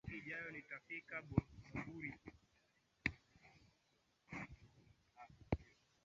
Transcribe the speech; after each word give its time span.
Wiki 0.05 0.17
ijayo 0.19 0.51
nitafika 0.51 1.15
Bamburi 1.73 2.11